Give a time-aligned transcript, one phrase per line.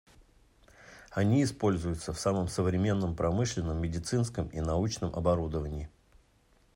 [1.11, 5.91] Они используются в самом современном промышленном, медицинском и научном оборудовании.